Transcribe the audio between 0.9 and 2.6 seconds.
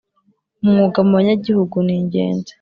mu banyagihugu ningenzi